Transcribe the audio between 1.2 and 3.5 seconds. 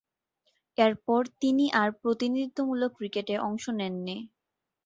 তিনি আর প্রতিনিধিত্বমূলক ক্রিকেটে